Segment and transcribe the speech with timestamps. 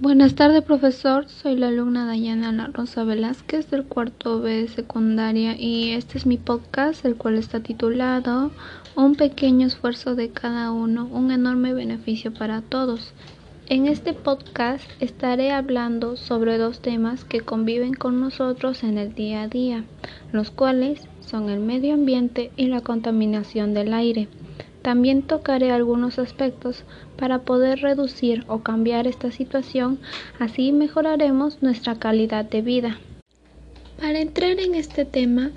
[0.00, 1.28] Buenas tardes, profesor.
[1.28, 6.36] Soy la alumna Dayana La Rosa Velázquez del cuarto B secundaria y este es mi
[6.36, 8.52] podcast, el cual está titulado
[8.94, 13.12] Un pequeño esfuerzo de cada uno, un enorme beneficio para todos.
[13.66, 19.42] En este podcast estaré hablando sobre dos temas que conviven con nosotros en el día
[19.42, 19.84] a día,
[20.30, 24.28] los cuales son el medio ambiente y la contaminación del aire.
[24.88, 26.82] También tocaré algunos aspectos
[27.18, 29.98] para poder reducir o cambiar esta situación,
[30.38, 32.98] así mejoraremos nuestra calidad de vida.
[34.00, 35.50] Para entrar en este tema,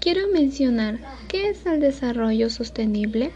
[0.00, 3.30] quiero mencionar qué es el desarrollo sostenible.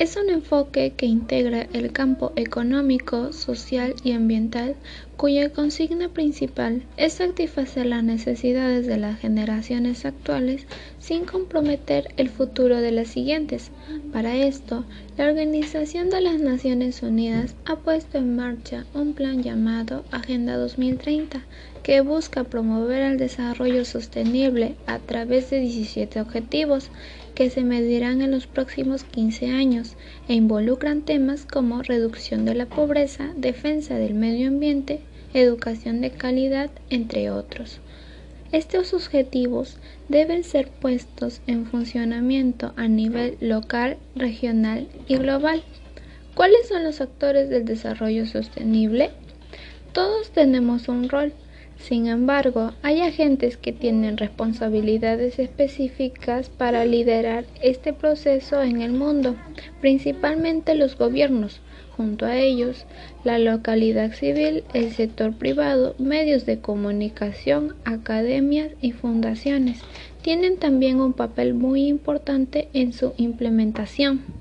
[0.00, 4.74] Es un enfoque que integra el campo económico, social y ambiental,
[5.18, 10.64] cuya consigna principal es satisfacer las necesidades de las generaciones actuales
[10.98, 13.72] sin comprometer el futuro de las siguientes.
[14.10, 14.86] Para esto,
[15.18, 21.42] la Organización de las Naciones Unidas ha puesto en marcha un plan llamado Agenda 2030
[21.82, 26.90] que busca promover el desarrollo sostenible a través de 17 objetivos
[27.40, 29.96] que se medirán en los próximos 15 años
[30.28, 35.00] e involucran temas como reducción de la pobreza, defensa del medio ambiente,
[35.32, 37.80] educación de calidad, entre otros.
[38.52, 39.78] Estos objetivos
[40.10, 45.62] deben ser puestos en funcionamiento a nivel local, regional y global.
[46.34, 49.12] ¿Cuáles son los actores del desarrollo sostenible?
[49.94, 51.32] Todos tenemos un rol,
[51.80, 59.34] sin embargo, hay agentes que tienen responsabilidades específicas para liderar este proceso en el mundo,
[59.80, 61.60] principalmente los gobiernos,
[61.96, 62.84] junto a ellos
[63.24, 69.80] la localidad civil, el sector privado, medios de comunicación, academias y fundaciones.
[70.20, 74.39] Tienen también un papel muy importante en su implementación.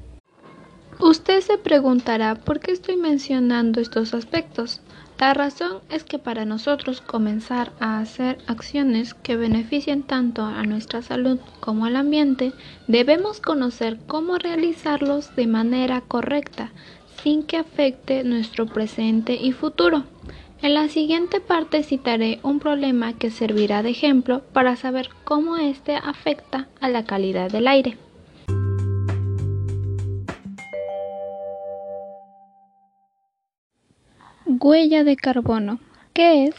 [1.00, 4.82] Usted se preguntará por qué estoy mencionando estos aspectos.
[5.18, 11.02] La razón es que para nosotros comenzar a hacer acciones que beneficien tanto a nuestra
[11.02, 12.52] salud como al ambiente,
[12.88, 16.74] debemos conocer cómo realizarlos de manera correcta,
[17.24, 20.04] sin que afecte nuestro presente y futuro.
[20.62, 25.96] En la siguiente parte citaré un problema que servirá de ejemplo para saber cómo éste
[25.96, 27.98] afecta a la calidad del aire.
[34.62, 35.80] Huella de carbono.
[36.12, 36.56] ¿Qué es?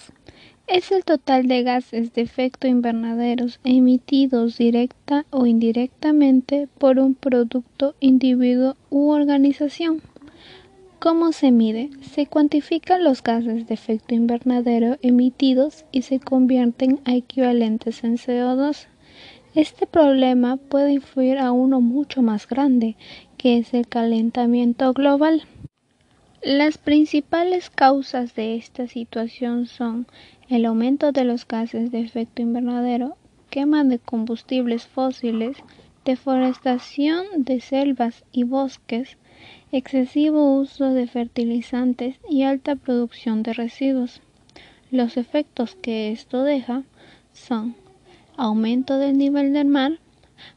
[0.66, 7.94] Es el total de gases de efecto invernadero emitidos directa o indirectamente por un producto,
[8.00, 10.00] individuo u organización.
[10.98, 11.90] ¿Cómo se mide?
[12.00, 18.86] Se cuantifican los gases de efecto invernadero emitidos y se convierten a equivalentes en CO2.
[19.54, 22.96] Este problema puede influir a uno mucho más grande,
[23.36, 25.42] que es el calentamiento global.
[26.42, 30.06] Las principales causas de esta situación son
[30.48, 33.18] el aumento de los gases de efecto invernadero,
[33.50, 35.58] quema de combustibles fósiles,
[36.06, 39.18] deforestación de selvas y bosques,
[39.70, 44.22] excesivo uso de fertilizantes y alta producción de residuos.
[44.90, 46.84] Los efectos que esto deja
[47.34, 47.76] son
[48.38, 49.98] aumento del nivel del mar,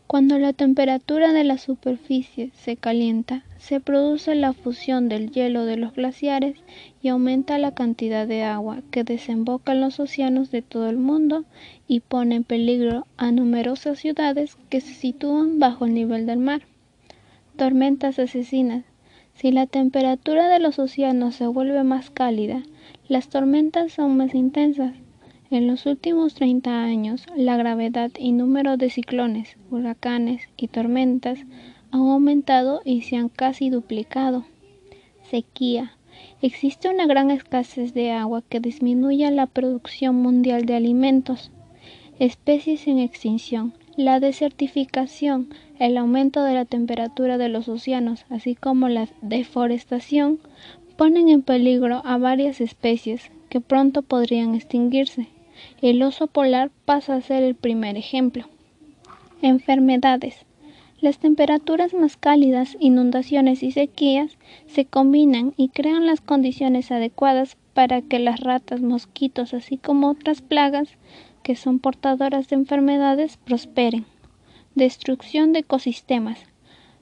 [0.08, 5.78] cuando la temperatura de la superficie se calienta, se produce la fusión del hielo de
[5.78, 6.58] los glaciares
[7.02, 11.46] y aumenta la cantidad de agua que desemboca en los océanos de todo el mundo
[11.88, 16.64] y pone en peligro a numerosas ciudades que se sitúan bajo el nivel del mar.
[17.56, 18.84] Tormentas asesinas.
[19.34, 22.64] Si la temperatura de los océanos se vuelve más cálida,
[23.08, 24.92] las tormentas son más intensas
[25.52, 31.40] en los últimos 30 años, la gravedad y número de ciclones, huracanes y tormentas
[31.94, 34.46] han aumentado y se han casi duplicado.
[35.30, 35.94] Sequía.
[36.42, 41.52] Existe una gran escasez de agua que disminuye la producción mundial de alimentos.
[42.18, 43.74] Especies en extinción.
[43.96, 50.40] La desertificación, el aumento de la temperatura de los océanos, así como la deforestación,
[50.98, 55.28] ponen en peligro a varias especies que pronto podrían extinguirse.
[55.82, 58.48] El oso polar pasa a ser el primer ejemplo.
[59.44, 60.46] Enfermedades.
[61.04, 68.02] Las temperaturas más cálidas, inundaciones y sequías se combinan y crean las condiciones adecuadas para
[68.02, 70.88] que las ratas, mosquitos, así como otras plagas
[71.44, 74.06] que son portadoras de enfermedades prosperen.
[74.76, 76.40] Destrucción de ecosistemas.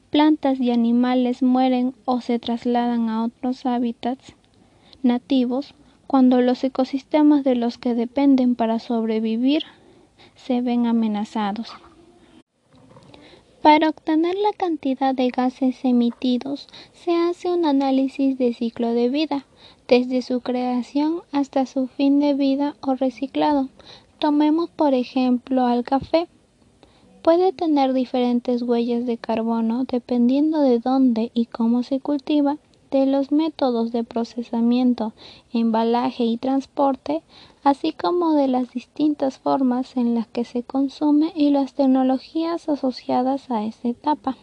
[0.10, 4.34] Plantas y animales mueren o se trasladan a otros hábitats
[5.04, 5.76] nativos
[6.08, 9.62] cuando los ecosistemas de los que dependen para sobrevivir
[10.34, 11.72] se ven amenazados.
[13.62, 19.46] Para obtener la cantidad de gases emitidos se hace un análisis de ciclo de vida,
[19.88, 23.70] desde su creación hasta su fin de vida o reciclado.
[24.18, 26.28] Tomemos por ejemplo al café.
[27.22, 32.58] Puede tener diferentes huellas de carbono dependiendo de dónde y cómo se cultiva,
[32.92, 35.14] de los métodos de procesamiento,
[35.54, 37.24] embalaje y transporte,
[37.64, 43.50] así como de las distintas formas en las que se consume y las tecnologías asociadas
[43.50, 44.38] a esta etapa.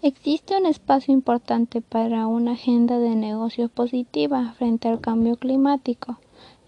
[0.00, 6.18] Existe un espacio importante para una agenda de negocios positiva frente al cambio climático.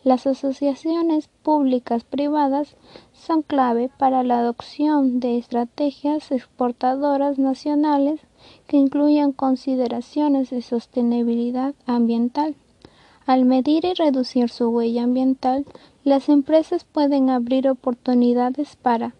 [0.02, 2.76] Las asociaciones públicas privadas
[3.12, 8.20] son clave para la adopción de estrategias exportadoras nacionales
[8.66, 12.54] que incluyan consideraciones de sostenibilidad ambiental.
[13.26, 15.66] Al medir y reducir su huella ambiental,
[16.04, 19.14] las empresas pueden abrir oportunidades para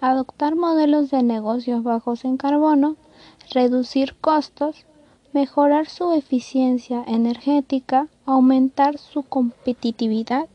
[0.00, 2.96] adoptar modelos de negocios bajos en carbono,
[3.52, 4.86] reducir costos,
[5.32, 10.48] mejorar su eficiencia energética, aumentar su competitividad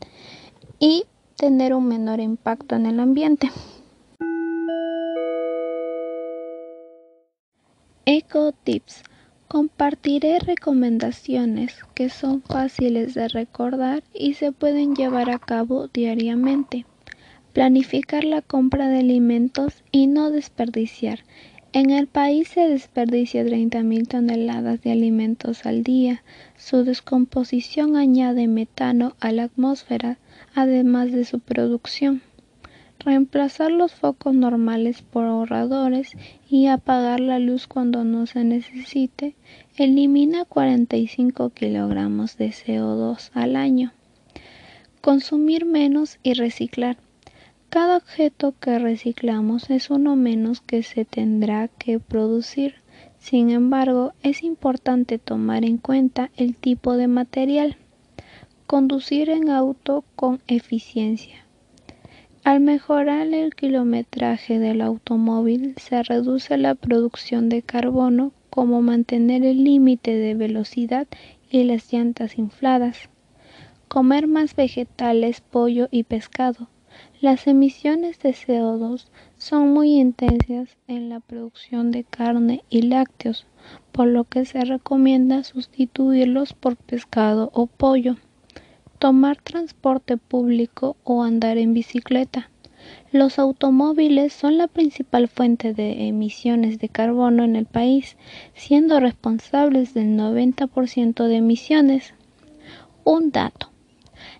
[0.78, 1.04] y
[1.36, 3.50] tener un menor impacto en el ambiente.
[8.08, 9.02] Eco Tips
[9.48, 16.86] Compartiré recomendaciones que son fáciles de recordar y se pueden llevar a cabo diariamente.
[17.52, 21.24] Planificar la compra de alimentos y no desperdiciar.
[21.72, 26.22] En el país se desperdicia 30.000 toneladas de alimentos al día.
[26.56, 30.18] Su descomposición añade metano a la atmósfera,
[30.54, 32.22] además de su producción.
[32.98, 36.12] Reemplazar los focos normales por ahorradores
[36.48, 39.36] y apagar la luz cuando no se necesite
[39.76, 43.92] elimina 45 kilogramos de CO2 al año.
[45.00, 46.96] Consumir menos y reciclar.
[47.68, 52.76] Cada objeto que reciclamos es uno menos que se tendrá que producir.
[53.18, 57.76] Sin embargo, es importante tomar en cuenta el tipo de material.
[58.66, 61.45] Conducir en auto con eficiencia.
[62.46, 69.64] Al mejorar el kilometraje del automóvil se reduce la producción de carbono como mantener el
[69.64, 71.08] límite de velocidad
[71.50, 73.10] y las llantas infladas.
[73.88, 76.68] Comer más vegetales, pollo y pescado.
[77.20, 79.08] Las emisiones de CO2
[79.38, 83.44] son muy intensas en la producción de carne y lácteos,
[83.90, 88.14] por lo que se recomienda sustituirlos por pescado o pollo
[89.06, 92.50] tomar transporte público o andar en bicicleta.
[93.12, 98.16] Los automóviles son la principal fuente de emisiones de carbono en el país,
[98.54, 102.14] siendo responsables del 90% de emisiones.
[103.04, 103.70] Un dato.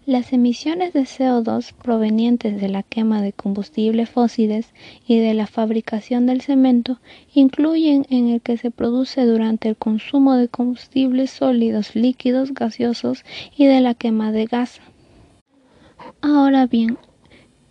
[0.07, 4.73] Las emisiones de CO2 provenientes de la quema de combustibles fósiles
[5.05, 7.01] y de la fabricación del cemento
[7.35, 13.25] incluyen en el que se produce durante el consumo de combustibles sólidos, líquidos, gaseosos
[13.57, 14.81] y de la quema de gas.
[16.21, 16.99] Ahora bien,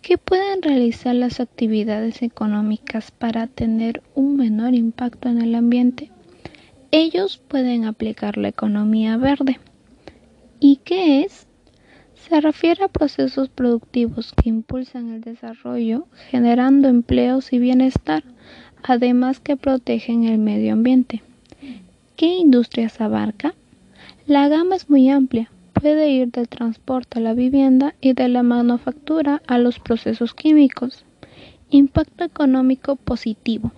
[0.02, 6.10] ¿qué pueden realizar las actividades económicas para tener un menor impacto en el ambiente?
[6.90, 9.58] Ellos pueden aplicar la economía verde.
[10.60, 11.45] ¿Y qué es?
[12.28, 18.24] Se refiere a procesos productivos que impulsan el desarrollo, generando empleos y bienestar,
[18.82, 21.22] además que protegen el medio ambiente.
[22.16, 23.54] ¿Qué industrias abarca?
[24.26, 28.42] La gama es muy amplia, puede ir del transporte a la vivienda y de la
[28.42, 31.04] manufactura a los procesos químicos.
[31.70, 33.70] Impacto económico positivo.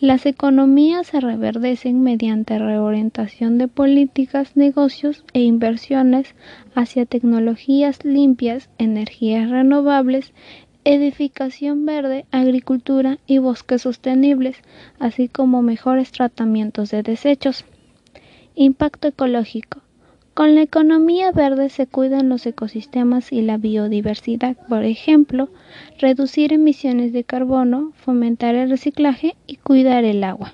[0.00, 6.34] Las economías se reverdecen mediante reorientación de políticas, negocios e inversiones
[6.74, 10.32] hacia tecnologías limpias, energías renovables,
[10.84, 14.56] edificación verde, agricultura y bosques sostenibles,
[14.98, 17.64] así como mejores tratamientos de desechos.
[18.56, 19.83] Impacto ecológico.
[20.34, 25.48] Con la economía verde se cuidan los ecosistemas y la biodiversidad, por ejemplo,
[26.00, 30.52] reducir emisiones de carbono, fomentar el reciclaje y cuidar el agua.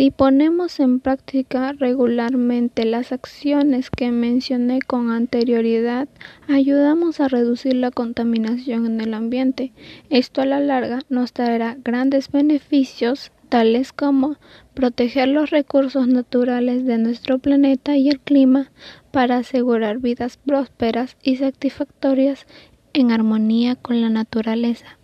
[0.00, 6.08] Si ponemos en práctica regularmente las acciones que mencioné con anterioridad,
[6.48, 9.74] ayudamos a reducir la contaminación en el ambiente.
[10.08, 14.38] Esto a la larga nos traerá grandes beneficios tales como
[14.72, 18.72] proteger los recursos naturales de nuestro planeta y el clima
[19.10, 22.46] para asegurar vidas prósperas y satisfactorias
[22.94, 24.98] en armonía con la naturaleza.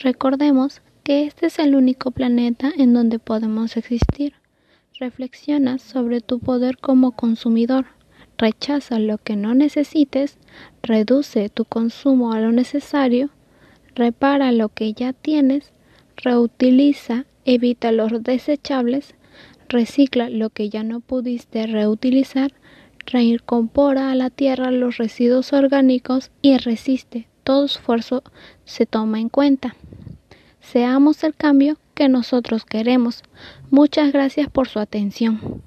[0.00, 4.32] Recordemos que este es el único planeta en donde podemos existir.
[4.98, 7.86] Reflexiona sobre tu poder como consumidor.
[8.36, 10.38] rechaza lo que no necesites,
[10.82, 13.30] reduce tu consumo a lo necesario,
[13.94, 15.72] repara lo que ya tienes,
[16.16, 19.14] reutiliza, evita los desechables,
[19.68, 22.54] recicla lo que ya no pudiste reutilizar,
[23.06, 27.28] reincorpora a la tierra los residuos orgánicos y resiste.
[27.44, 28.24] Todo esfuerzo
[28.64, 29.76] se toma en cuenta.
[30.64, 33.22] Seamos el cambio que nosotros queremos.
[33.70, 35.62] Muchas gracias por su atención.